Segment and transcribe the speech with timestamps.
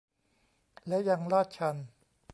[0.87, 1.75] และยังลาดชัน